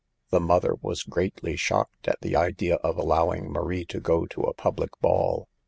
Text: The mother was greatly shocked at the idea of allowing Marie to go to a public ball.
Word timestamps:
The 0.31 0.39
mother 0.39 0.77
was 0.81 1.03
greatly 1.03 1.55
shocked 1.55 2.07
at 2.07 2.21
the 2.21 2.35
idea 2.35 2.77
of 2.77 2.97
allowing 2.97 3.51
Marie 3.51 3.85
to 3.85 3.99
go 3.99 4.25
to 4.25 4.41
a 4.41 4.53
public 4.55 4.89
ball. 4.99 5.47